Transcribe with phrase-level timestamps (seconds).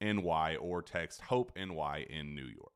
[0.00, 2.72] NY or text Hope NY in New York.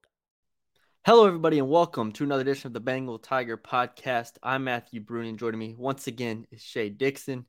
[1.05, 4.33] Hello, everybody, and welcome to another edition of the Bengal Tiger podcast.
[4.43, 7.47] I'm Matthew Brune, and joining me once again is Shea Dixon.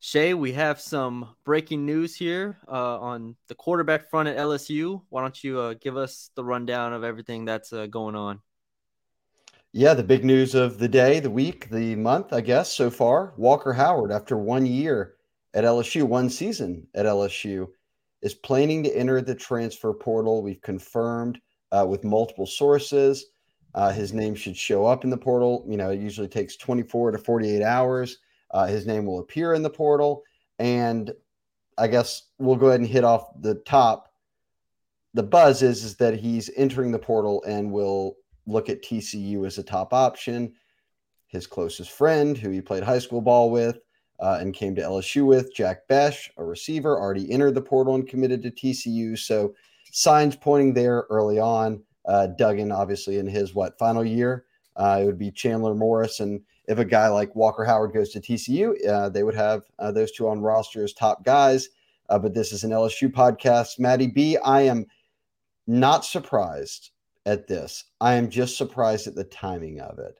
[0.00, 5.02] Shea, we have some breaking news here uh, on the quarterback front at LSU.
[5.08, 8.40] Why don't you uh, give us the rundown of everything that's uh, going on?
[9.72, 13.34] Yeah, the big news of the day, the week, the month, I guess, so far
[13.36, 15.14] Walker Howard, after one year
[15.54, 17.68] at LSU, one season at LSU,
[18.22, 20.42] is planning to enter the transfer portal.
[20.42, 21.40] We've confirmed
[21.72, 23.26] uh, with multiple sources.
[23.74, 25.64] Uh, his name should show up in the portal.
[25.68, 28.18] You know, it usually takes 24 to 48 hours.
[28.50, 30.24] Uh, his name will appear in the portal.
[30.58, 31.12] And
[31.78, 34.12] I guess we'll go ahead and hit off the top.
[35.14, 38.16] The buzz is, is that he's entering the portal and will
[38.46, 40.54] look at TCU as a top option.
[41.28, 43.78] His closest friend, who he played high school ball with,
[44.20, 45.54] uh, and came to LSU with.
[45.54, 49.18] Jack Bech, a receiver, already entered the portal and committed to TCU.
[49.18, 49.54] So
[49.90, 51.82] signs pointing there early on.
[52.06, 54.44] Uh, Duggan, obviously, in his what final year,
[54.76, 56.20] uh, it would be Chandler Morris.
[56.20, 59.92] And if a guy like Walker Howard goes to TCU, uh, they would have uh,
[59.92, 61.68] those two on roster as top guys.
[62.08, 63.78] Uh, but this is an LSU podcast.
[63.78, 64.86] Maddie B, I am
[65.66, 66.90] not surprised
[67.26, 67.84] at this.
[68.00, 70.18] I am just surprised at the timing of it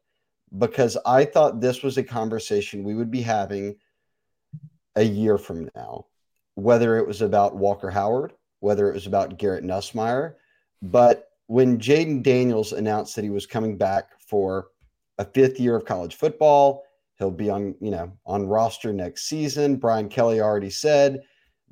[0.58, 3.76] because I thought this was a conversation we would be having
[4.96, 6.06] a year from now,
[6.54, 10.34] whether it was about Walker Howard, whether it was about Garrett Nussmeier.
[10.82, 14.68] But when Jayden Daniels announced that he was coming back for
[15.18, 16.84] a fifth year of college football,
[17.18, 19.76] he'll be on, you know, on roster next season.
[19.76, 21.22] Brian Kelly already said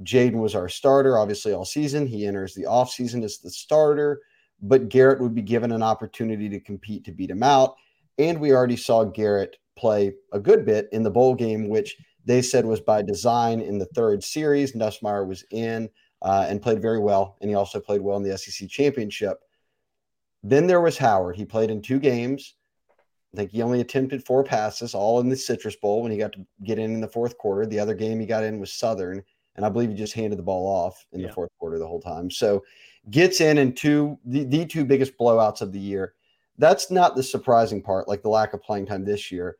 [0.02, 2.06] Jayden was our starter, obviously, all season.
[2.06, 4.20] He enters the offseason as the starter,
[4.62, 7.76] but Garrett would be given an opportunity to compete to beat him out.
[8.18, 11.96] And we already saw Garrett play a good bit in the bowl game, which
[12.28, 14.74] they said was by design in the third series.
[14.74, 15.88] Nussmeier was in
[16.20, 19.38] uh, and played very well, and he also played well in the SEC championship.
[20.42, 21.36] Then there was Howard.
[21.36, 22.54] He played in two games.
[23.32, 26.34] I think he only attempted four passes, all in the Citrus Bowl when he got
[26.34, 27.64] to get in in the fourth quarter.
[27.64, 29.22] The other game he got in was Southern,
[29.56, 31.28] and I believe he just handed the ball off in yeah.
[31.28, 32.30] the fourth quarter the whole time.
[32.30, 32.62] So
[33.10, 36.12] gets in in two the, the two biggest blowouts of the year.
[36.58, 39.56] That's not the surprising part, like the lack of playing time this year.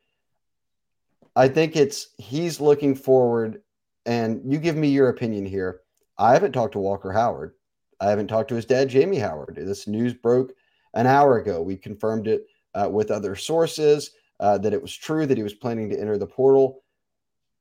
[1.39, 3.63] I think it's he's looking forward,
[4.07, 5.83] and you give me your opinion here.
[6.19, 7.53] I haven't talked to Walker Howard.
[8.01, 9.55] I haven't talked to his dad, Jamie Howard.
[9.57, 10.53] This news broke
[10.95, 11.63] an hour ago.
[11.63, 15.55] We confirmed it uh, with other sources uh, that it was true that he was
[15.55, 16.83] planning to enter the portal.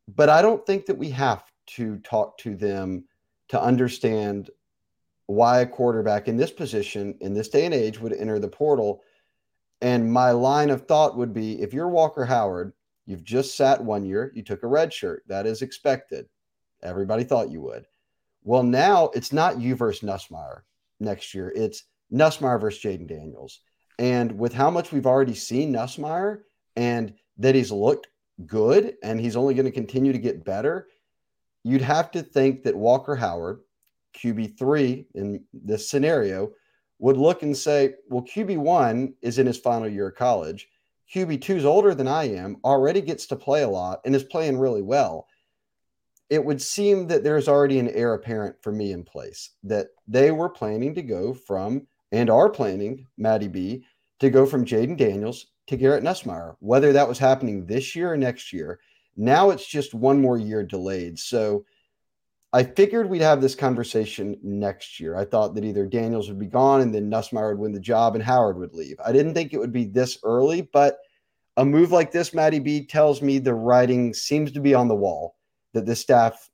[0.07, 1.43] But I don't think that we have
[1.75, 3.03] to talk to them
[3.49, 4.49] to understand
[5.27, 9.03] why a quarterback in this position, in this day and age, would enter the portal.
[9.83, 12.73] And my line of thought would be if you're Walker Howard
[13.07, 15.23] You've just sat one year, you took a red shirt.
[15.27, 16.27] That is expected.
[16.83, 17.85] Everybody thought you would.
[18.43, 20.61] Well, now it's not you versus Nussmeier
[20.99, 21.51] next year.
[21.55, 21.83] It's
[22.13, 23.61] Nussmeier versus Jayden Daniels.
[23.97, 26.41] And with how much we've already seen Nussmeier
[26.75, 28.07] and that he's looked
[28.45, 30.87] good and he's only going to continue to get better,
[31.63, 33.61] you'd have to think that Walker Howard,
[34.17, 36.51] QB3 in this scenario,
[36.99, 40.67] would look and say, well, QB1 is in his final year of college.
[41.13, 44.57] QB2 is older than I am, already gets to play a lot, and is playing
[44.57, 45.27] really well.
[46.29, 50.31] It would seem that there's already an heir apparent for me in place, that they
[50.31, 53.85] were planning to go from, and are planning, Maddie B,
[54.19, 58.17] to go from Jayden Daniels to Garrett Nussmeier, whether that was happening this year or
[58.17, 58.79] next year.
[59.15, 61.19] Now it's just one more year delayed.
[61.19, 61.65] So
[62.53, 65.15] I figured we'd have this conversation next year.
[65.15, 68.15] I thought that either Daniels would be gone and then Nussmeier would win the job
[68.15, 68.97] and Howard would leave.
[69.05, 70.97] I didn't think it would be this early, but
[71.57, 74.95] a move like this, Maddie B, tells me the writing seems to be on the
[74.95, 75.35] wall
[75.73, 76.49] that the staff,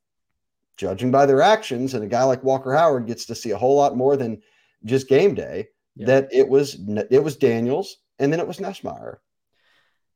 [0.77, 3.75] judging by their actions, and a guy like Walker Howard gets to see a whole
[3.75, 4.41] lot more than
[4.85, 5.67] just game day.
[5.95, 6.07] Yeah.
[6.07, 6.77] That it was
[7.11, 9.17] it was Daniels and then it was Nussmeier.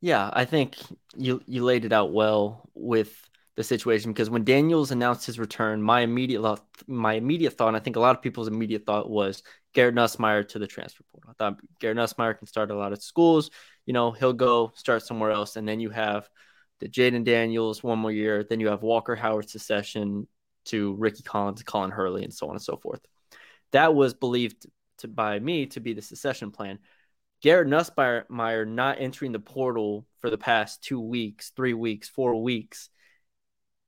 [0.02, 0.76] Yeah, I think
[1.16, 3.16] you you laid it out well with
[3.58, 7.80] the situation because when Daniels announced his return, my immediate my immediate thought, and I
[7.80, 9.42] think a lot of people's immediate thought was
[9.74, 11.32] Garrett Nussmeier to the transfer portal.
[11.32, 13.50] I thought Garrett Nussmeier can start a lot of schools.
[13.88, 16.30] You know, he'll go start somewhere else, and then you have
[16.80, 18.44] the Jayden Daniels one more year.
[18.44, 20.28] Then you have Walker Howard succession
[20.66, 23.02] to Rickie Collins, Colin Hurley, and so on and so forth.
[23.72, 24.68] That was believed
[25.00, 26.78] to by me to be the succession plan.
[27.42, 32.92] Garrett Nussmeier not entering the portal for the past two weeks, three weeks, four weeks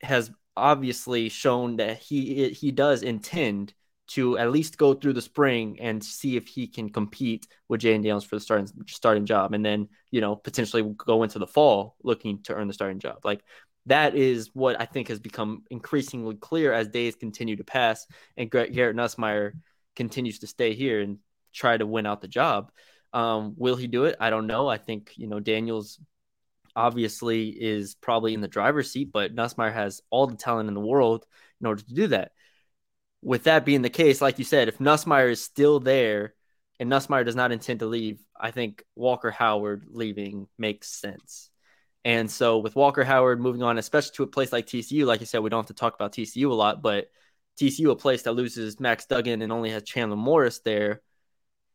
[0.01, 3.73] has obviously shown that he he does intend
[4.07, 8.01] to at least go through the spring and see if he can compete with Jayden
[8.01, 11.95] Daniels for the starting starting job, and then you know potentially go into the fall
[12.03, 13.19] looking to earn the starting job.
[13.23, 13.43] Like
[13.85, 18.49] that is what I think has become increasingly clear as days continue to pass, and
[18.49, 19.53] Garrett Nussmeier
[19.95, 21.19] continues to stay here and
[21.53, 22.71] try to win out the job.
[23.13, 24.15] Um, will he do it?
[24.19, 24.67] I don't know.
[24.67, 25.99] I think you know Daniels
[26.75, 30.79] obviously is probably in the driver's seat, but Nussmeier has all the talent in the
[30.79, 31.25] world
[31.61, 32.31] in order to do that.
[33.21, 36.33] With that being the case, like you said, if Nussmeier is still there
[36.79, 41.49] and Nussmeier does not intend to leave, I think Walker Howard leaving makes sense.
[42.05, 45.25] And so with Walker Howard moving on, especially to a place like TCU, like you
[45.25, 47.07] said, we don't have to talk about TCU a lot, but
[47.59, 51.01] TCU, a place that loses Max Duggan and only has Chandler Morris there.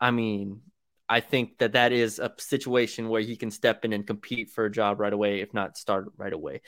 [0.00, 0.62] I mean,
[1.08, 4.64] I think that that is a situation where he can step in and compete for
[4.64, 6.62] a job right away, if not start right away.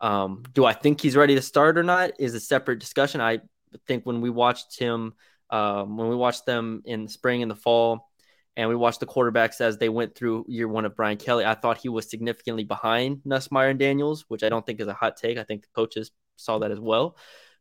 [0.00, 3.20] Um, do I think he's ready to start or not is a separate discussion.
[3.20, 3.40] I
[3.86, 5.14] think when we watched him,
[5.50, 8.08] um, when we watched them in the spring and the fall,
[8.56, 11.54] and we watched the quarterbacks as they went through year one of Brian Kelly, I
[11.54, 15.16] thought he was significantly behind Nussmeier and Daniels, which I don't think is a hot
[15.16, 15.38] take.
[15.38, 17.16] I think the coaches saw that as well.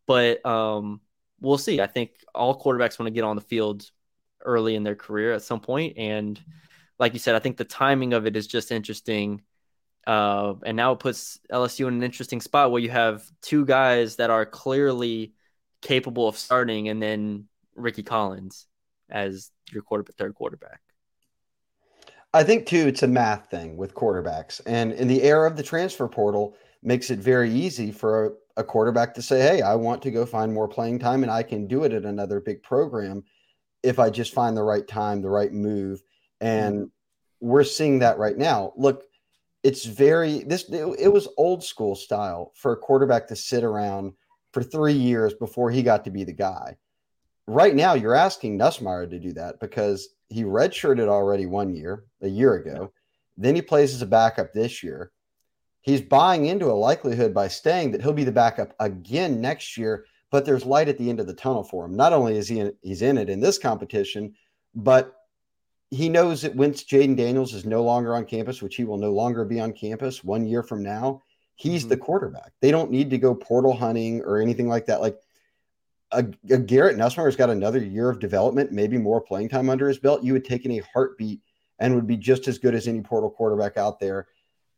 [0.08, 1.02] But um,
[1.40, 1.80] we'll see.
[1.80, 3.90] I think all quarterbacks want to get on the field
[4.44, 5.98] early in their career at some point.
[5.98, 6.40] And
[6.98, 9.42] like you said, I think the timing of it is just interesting.
[10.06, 14.18] Uh, and now it puts LSU in an interesting spot where you have two guys
[14.18, 15.34] that are clearly
[15.82, 17.46] capable of starting, and then
[17.76, 18.66] Rickie Collins
[19.10, 20.82] as your quarterback, third quarterback.
[22.34, 25.64] I think too, it's a math thing with quarterbacks, and in the era of the
[25.64, 30.02] transfer portal, makes it very easy for a, a quarterback to say, "Hey, I want
[30.04, 33.24] to go find more playing time, and I can do it at another big program."
[33.84, 36.02] If I just find the right time, the right move.
[36.42, 37.48] And mm-hmm.
[37.48, 38.74] we're seeing that right now.
[38.76, 39.04] Look,
[39.64, 44.14] it's very this it, it, was old school style for a quarterback to sit around
[44.54, 46.78] for three years before he got to be the guy.
[47.46, 52.28] Right now, you're asking Nussmeier to do that because he redshirted already one year, a
[52.28, 52.94] year ago.
[53.38, 55.12] Then he plays as a backup this year.
[55.82, 60.06] He's buying into a likelihood by staying that he'll be the backup again next year
[60.32, 61.96] but there's light at the end of the tunnel for him.
[61.96, 64.36] Not only is he in, he's in it in this competition,
[64.76, 65.16] but
[65.92, 69.12] he knows that once Jayden Daniels is no longer on campus, which he will no
[69.12, 71.24] longer be on campus one year from now,
[71.56, 71.90] he's mm-hmm.
[71.90, 72.52] the quarterback.
[72.62, 75.02] They don't need to go portal hunting or anything like that.
[75.02, 75.18] Like
[76.12, 80.00] a, a Garrett Nussmeier's got another year of development, maybe more playing time under his
[80.00, 80.24] belt.
[80.24, 81.42] You would take in a heartbeat
[81.80, 84.28] and would be just as good as any portal quarterback out there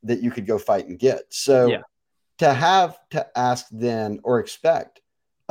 [0.03, 1.23] that you could go fight and get.
[1.29, 1.81] So yeah.
[2.37, 5.00] to have to ask then or expect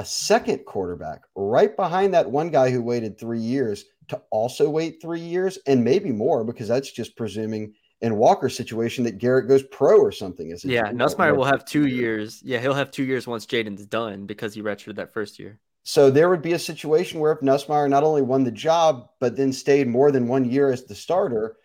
[0.01, 4.97] a second quarterback right behind that one guy who waited three years to also wait
[5.03, 9.63] three years and maybe more because that's just presuming in Walker's situation that Garrett goes
[9.65, 10.53] pro or something.
[10.53, 12.41] Is yeah, Nussmeier will have two years.
[12.43, 15.61] Yeah, he'll have two years once Jayden's done because he redshirted that first year.
[15.83, 19.37] So there would be a situation where if Nussmeier not only won the job but
[19.37, 21.59] then stayed more than one year as the starter,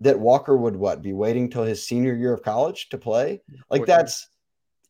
[0.00, 3.42] that Walker would what be waiting till his senior year of college to play?
[3.68, 4.28] Like that's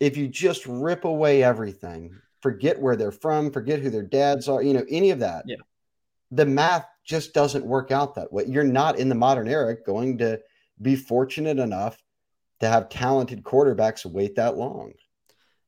[0.00, 4.62] if you just rip away everything forget where they're from, forget who their dads are,
[4.62, 5.44] you know, any of that.
[5.47, 5.56] Yeah.
[6.30, 8.44] The math just doesn't work out that way.
[8.47, 10.40] You're not in the modern era going to
[10.80, 12.02] be fortunate enough
[12.61, 14.92] to have talented quarterbacks wait that long.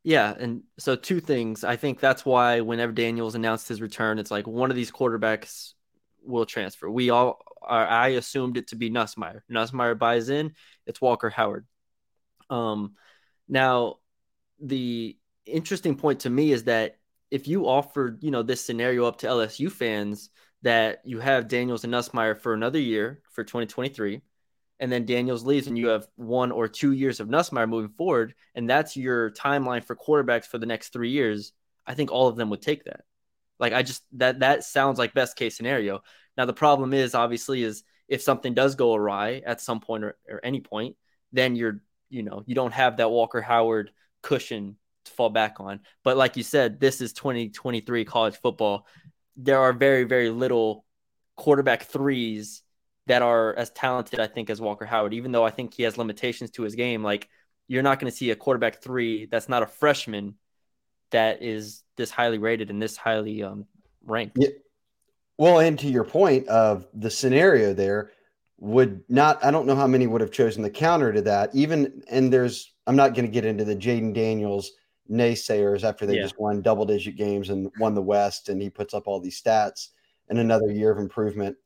[0.05, 1.65] Yeah, and so two things.
[1.65, 5.75] I think that's why whenever Daniels announced his return, it's like one of these quarterbacks
[6.25, 6.91] will transfer.
[6.91, 9.41] We all are, I assumed it to be Nussmeier.
[9.51, 10.55] Nussmeier buys in,
[10.87, 11.67] it's Walker Howard.
[12.51, 12.95] Um
[13.49, 13.97] now
[14.61, 16.97] the interesting point to me is that
[17.31, 20.31] if you offered, you know, this scenario up to LSU fans
[20.63, 24.23] that you have Daniels and Nussmeier for another year for 2023
[24.83, 28.35] and then Daniels leaves, and you have one or two years of Nussmeier moving forward,
[28.57, 31.53] and that's your timeline for quarterbacks for the next three years,
[31.87, 33.03] I think all of them would take that.
[33.61, 36.03] Like I just that that sounds like best case scenario.
[36.37, 40.17] Now the problem is obviously is if something does go awry at some point or,
[40.29, 40.97] or any point,
[41.33, 41.81] then you're
[42.11, 45.81] you know you don't have that Walker Howard cushion to fall back on.
[46.05, 48.87] But like you said, this is 2023 college football.
[49.37, 50.85] There are very very little
[51.37, 52.63] quarterback threes
[53.07, 55.99] that are as talented, I think, as Walker Howard, even though I think he has
[55.99, 57.03] limitations to his game.
[57.03, 57.29] Like,
[57.67, 60.37] you're not going to see a quarterback three that's not a freshman
[61.11, 63.67] that is this highly rated and this highly um,
[64.05, 64.37] ranked.
[64.39, 64.49] Yeah.
[65.39, 68.13] Well, and to your point of the scenario there,
[68.59, 71.51] would not, I don't know how many would have chosen the counter to that.
[71.53, 74.71] Even, and there's, I'm not going to get into the Jayden Daniels
[75.11, 76.23] naysayers after they yeah.
[76.23, 79.41] just won double digit games and won the West and he puts up all these
[79.41, 79.89] stats
[80.29, 81.57] and another year of improvement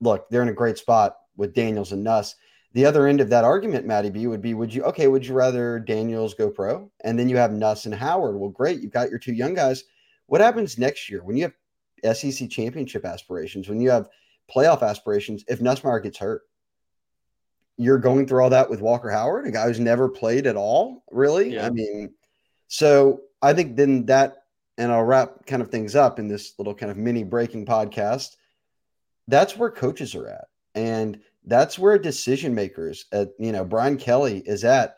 [0.00, 2.36] look, they're in a great spot with Daniels and Nuss.
[2.72, 5.06] The other end of that argument, Matty B, would be: Would you okay?
[5.08, 8.36] Would you rather Daniels go pro, and then you have Nuss and Howard?
[8.36, 9.84] Well, great, you've got your two young guys.
[10.26, 11.50] What happens next year when you
[12.02, 13.68] have SEC championship aspirations?
[13.68, 14.08] When you have
[14.52, 15.44] playoff aspirations?
[15.48, 16.42] If Nussmeier gets hurt,
[17.76, 21.04] you're going through all that with Walker Howard, a guy who's never played at all.
[21.12, 21.66] Really, yeah.
[21.66, 22.12] I mean,
[22.68, 24.44] so I think then that,
[24.78, 28.36] and I'll wrap kind of things up in this little kind of mini breaking podcast
[29.28, 30.48] that's where coaches are at.
[30.74, 34.96] And that's where decision makers at, you know, Brian Kelly is at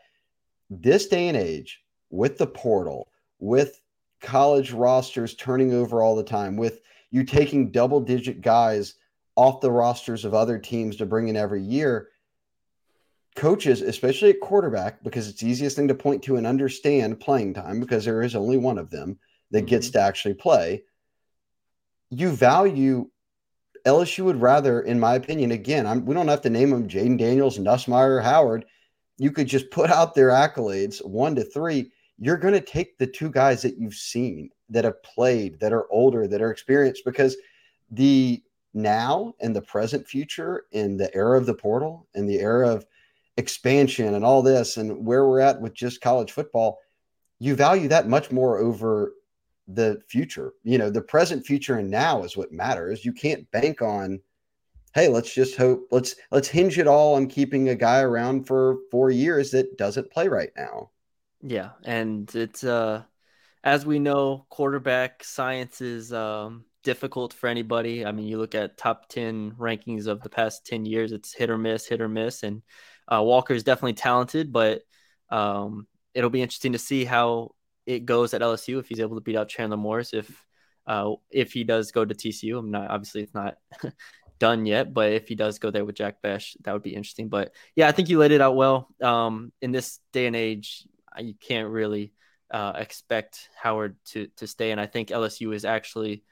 [0.70, 3.08] this day and age with the portal,
[3.38, 3.80] with
[4.20, 6.80] college rosters turning over all the time, with
[7.10, 8.94] you taking double digit guys
[9.36, 12.08] off the rosters of other teams to bring in every year.
[13.36, 17.54] Coaches, especially at quarterback, because it's the easiest thing to point to and understand playing
[17.54, 19.18] time because there is only one of them
[19.50, 19.66] that mm-hmm.
[19.66, 20.82] gets to actually play.
[22.10, 23.10] You value
[23.86, 27.18] LSU would rather, in my opinion, again, I'm, we don't have to name them Jayden
[27.18, 28.64] Daniels, Nussmeier, Howard.
[29.16, 31.92] You could just put out their accolades one to three.
[32.18, 35.86] You're going to take the two guys that you've seen that have played, that are
[35.90, 37.36] older, that are experienced, because
[37.90, 38.42] the
[38.74, 42.84] now and the present future in the era of the portal and the era of
[43.36, 46.78] expansion and all this and where we're at with just college football,
[47.38, 49.12] you value that much more over
[49.68, 50.52] the future.
[50.62, 53.04] You know, the present, future, and now is what matters.
[53.04, 54.20] You can't bank on,
[54.94, 58.78] hey, let's just hope let's let's hinge it all on keeping a guy around for
[58.90, 60.90] four years that doesn't play right now.
[61.42, 63.02] Yeah, and it's uh
[63.64, 68.06] as we know, quarterback science is um difficult for anybody.
[68.06, 71.50] I mean, you look at top 10 rankings of the past 10 years, it's hit
[71.50, 72.44] or miss, hit or miss.
[72.44, 72.62] And
[73.12, 74.82] uh, Walker is definitely talented, but
[75.30, 79.22] um, it'll be interesting to see how it goes at LSU if he's able to
[79.22, 80.12] beat out Chandler Morris.
[80.12, 80.44] If
[80.86, 83.56] uh, if he does go to TCU, I'm not obviously it's not
[84.38, 87.28] done yet, but if he does go there with Jack Bech, that would be interesting.
[87.28, 88.88] But yeah, I think you laid it out well.
[89.02, 90.86] Um, in this day and age,
[91.18, 92.12] you can't really
[92.50, 96.24] uh, expect Howard to to stay, and I think LSU is actually,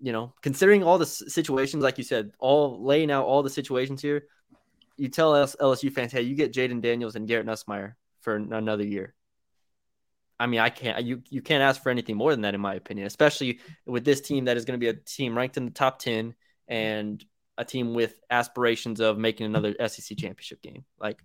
[0.00, 4.02] you know, considering all the situations, like you said, all laying out all the situations
[4.02, 4.24] here.
[4.98, 8.84] You tell us LSU fans, hey, you get Jayden Daniels and Garrett Nussmeier for another
[8.84, 9.14] year.
[10.40, 11.02] I mean, I can't.
[11.04, 13.06] You you can't ask for anything more than that, in my opinion.
[13.06, 15.98] Especially with this team that is going to be a team ranked in the top
[15.98, 16.34] ten
[16.68, 17.24] and
[17.56, 20.84] a team with aspirations of making another SEC championship game.
[21.00, 21.24] Like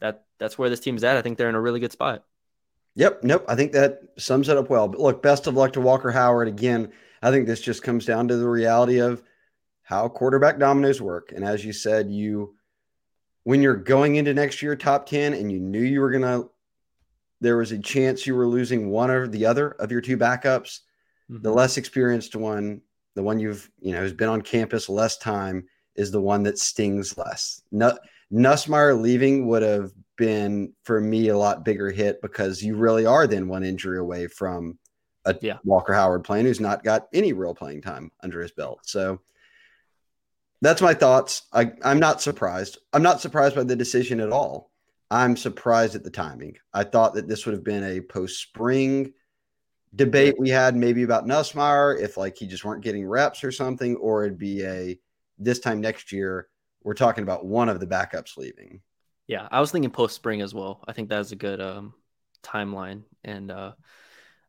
[0.00, 0.24] that.
[0.38, 1.16] That's where this team is at.
[1.16, 2.24] I think they're in a really good spot.
[2.94, 3.24] Yep.
[3.24, 3.44] Nope.
[3.46, 4.88] I think that sums it up well.
[4.88, 6.92] But look, best of luck to Walker Howard again.
[7.22, 9.22] I think this just comes down to the reality of
[9.82, 11.32] how quarterback dominoes work.
[11.34, 12.54] And as you said, you
[13.44, 16.50] when you're going into next year top 10 and you knew you were going to
[17.40, 20.80] there was a chance you were losing one or the other of your two backups.
[21.30, 21.42] Mm-hmm.
[21.42, 22.82] The less experienced one,
[23.14, 25.66] the one you've, you know, has been on campus less time,
[25.96, 27.62] is the one that stings less.
[27.72, 27.98] No,
[28.32, 33.26] Nussmeier leaving would have been for me a lot bigger hit because you really are
[33.26, 34.78] then one injury away from
[35.24, 35.58] a yeah.
[35.64, 38.80] Walker Howard playing who's not got any real playing time under his belt.
[38.84, 39.20] So
[40.60, 41.42] that's my thoughts.
[41.52, 42.78] I, I'm not surprised.
[42.92, 44.70] I'm not surprised by the decision at all.
[45.10, 46.56] I'm surprised at the timing.
[46.72, 49.12] I thought that this would have been a post spring
[49.94, 53.96] debate we had maybe about Nussmeier if like he just weren't getting reps or something,
[53.96, 54.98] or it'd be a
[55.38, 56.48] this time next year
[56.82, 58.80] we're talking about one of the backups leaving.
[59.26, 60.82] Yeah, I was thinking post spring as well.
[60.86, 61.94] I think that's a good um,
[62.42, 63.02] timeline.
[63.24, 63.72] And uh,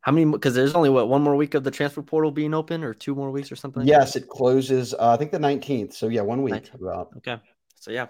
[0.02, 0.30] how many?
[0.30, 3.14] Because there's only what one more week of the transfer portal being open, or two
[3.14, 3.86] more weeks, or something.
[3.86, 4.94] yes, it closes.
[4.94, 5.94] Uh, I think the 19th.
[5.94, 6.54] So yeah, one week.
[6.54, 6.74] 19th.
[6.74, 7.08] About.
[7.18, 7.36] Okay,
[7.80, 8.08] so yeah,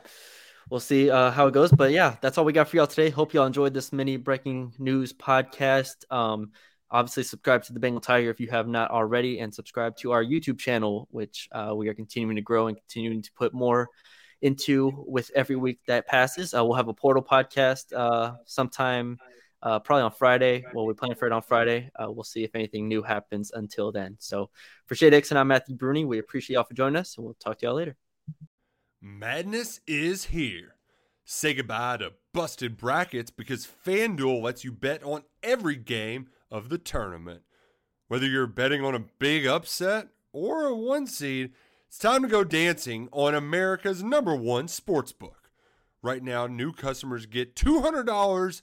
[0.70, 1.70] we'll see uh, how it goes.
[1.70, 3.10] But yeah, that's all we got for y'all today.
[3.10, 6.10] Hope y'all enjoyed this mini breaking news podcast.
[6.10, 6.52] Um,
[6.90, 10.24] obviously, subscribe to the Bengal Tiger if you have not already, and subscribe to our
[10.24, 13.90] YouTube channel, which uh, we are continuing to grow and continuing to put more
[14.40, 16.54] into with every week that passes.
[16.54, 19.18] Uh, we'll have a portal podcast uh, sometime.
[19.62, 20.64] Uh, probably on Friday.
[20.74, 21.90] Well, we plan for it on Friday.
[21.94, 24.16] Uh, we'll see if anything new happens until then.
[24.18, 24.50] So,
[24.86, 26.08] for Shea Dixon, I'm Matthew Brune.
[26.08, 27.96] We appreciate y'all for joining us, and we'll talk to y'all later.
[29.00, 30.74] Madness is here.
[31.24, 36.78] Say goodbye to busted brackets because FanDuel lets you bet on every game of the
[36.78, 37.42] tournament.
[38.08, 41.52] Whether you're betting on a big upset or a one seed,
[41.88, 45.48] it's time to go dancing on America's number one sportsbook.
[46.02, 48.62] Right now, new customers get $200